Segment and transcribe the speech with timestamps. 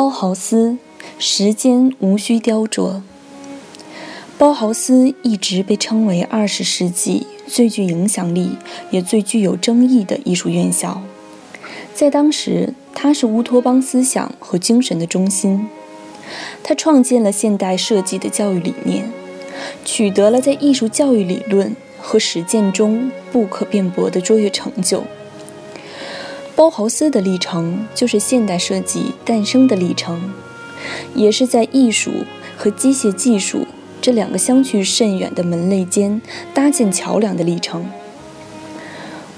[0.00, 0.78] 包豪斯，
[1.18, 3.02] 时间无需雕琢。
[4.38, 8.56] 包豪斯一直被称为二十世纪最具影响力
[8.90, 11.02] 也最具有争议的艺术院校。
[11.92, 15.68] 在当时，它是乌托邦思想和精神的中心。
[16.62, 19.12] 他创建了现代设计的教育理念，
[19.84, 25.04] 取得了在艺术教育理论和实践中不可辩驳的卓越成就。
[26.56, 30.32] 包豪斯的历程就是现代设计诞生的历程，
[31.14, 32.10] 也是在艺术
[32.56, 33.66] 和机械技术
[34.02, 36.20] 这两个相去甚远的门类间
[36.52, 37.86] 搭建桥梁的历程。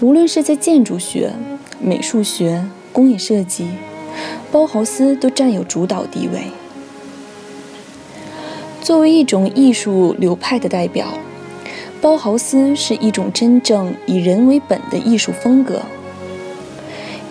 [0.00, 1.32] 无论是在建筑学、
[1.80, 3.68] 美术学、工业设计，
[4.50, 6.46] 包豪斯都占有主导地位。
[8.80, 11.06] 作为一种艺术流派的代表，
[12.00, 15.82] 包豪斯是一种真正以人为本的艺术风格。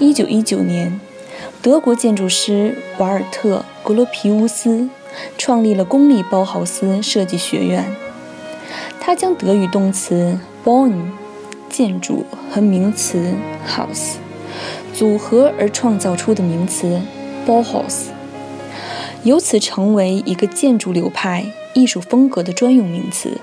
[0.00, 0.98] 一九一九年，
[1.60, 4.88] 德国建筑师瓦尔特·格罗皮乌斯
[5.36, 7.84] 创立了公立包豪斯设计学院。
[8.98, 10.94] 他将德语动词 “bauen”
[11.68, 13.34] 建筑和名词
[13.68, 14.14] “Haus”
[14.94, 17.02] 组合而创造出的名词
[17.46, 18.06] “Bauhaus”，
[19.22, 23.36] 由此成为一个建筑流派艺术风格的专用名词。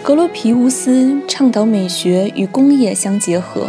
[0.00, 3.66] 格罗皮乌斯倡导美学与工业相结合。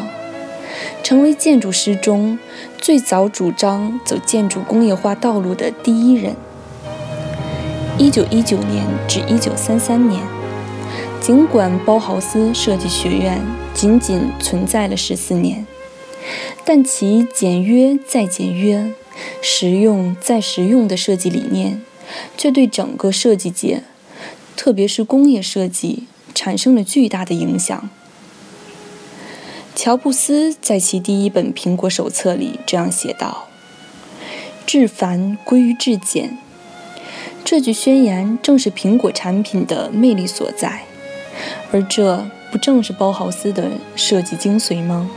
[1.10, 2.38] 成为建筑师中
[2.78, 6.36] 最早主张走建筑工业化道路的第一人。
[7.98, 10.22] 一九一九年至一九三三年，
[11.20, 13.42] 尽管包豪斯设计学院
[13.74, 15.66] 仅仅存在了十四年，
[16.64, 18.94] 但其简约再简约、
[19.42, 21.82] 实用再实用的设计理念，
[22.38, 23.82] 却对整个设计界，
[24.56, 26.04] 特别是工业设计，
[26.36, 27.90] 产生了巨大的影响。
[29.82, 33.48] 乔布斯在其第一本苹果手册里这样写道
[34.68, 36.38] ：“至繁归于至简。”
[37.46, 40.84] 这句宣言正是苹果产品的魅力所在，
[41.72, 45.10] 而这不正是包豪斯的设计精髓吗？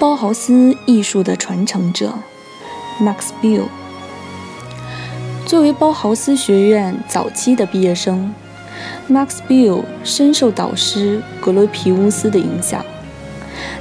[0.00, 2.14] 包豪斯艺术的传承者
[3.00, 3.66] ，Max Bill，
[5.46, 8.34] 作为包豪斯学院早期的毕业生。
[9.08, 12.82] Max Bill 深受导师格罗皮乌斯的影响，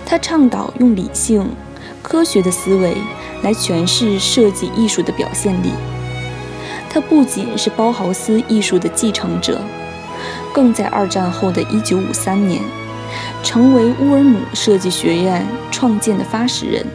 [0.05, 1.49] 他倡导用理性、
[2.01, 2.97] 科学的思维
[3.41, 5.69] 来诠释设计艺术的表现力。
[6.89, 9.61] 他不仅是包豪斯艺术的继承者，
[10.53, 12.61] 更在二战后的1953年
[13.41, 16.85] 成为乌尔姆设计学院创建的发始人，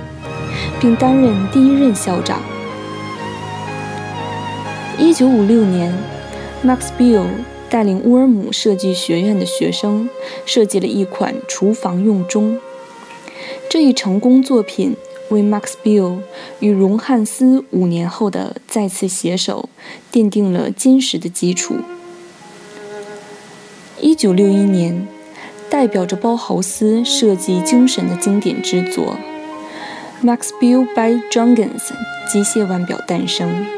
[0.78, 2.42] 并担任第一任校长。
[4.98, 5.94] 1956年
[6.62, 7.24] ，Max Bill。
[7.70, 10.08] 带领乌尔姆设计学院的学生
[10.46, 12.58] 设计了一款厨房用钟。
[13.68, 14.96] 这一成功作品
[15.28, 16.20] 为 Max Bill
[16.60, 19.68] 与荣汉斯五年后的再次携手
[20.10, 21.76] 奠定了坚实的基础。
[24.00, 25.08] 1961年，
[25.68, 29.18] 代表着包豪斯设计精神的经典之作
[30.24, 31.90] Max Bill by Jungens
[32.32, 33.77] 机械腕表诞生。